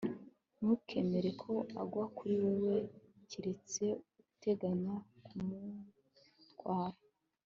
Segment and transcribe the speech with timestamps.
[0.57, 1.51] ntukemere ko
[1.81, 2.77] agwa kuri wewe,
[3.29, 3.83] kiretse
[4.31, 6.97] uteganya kumutwara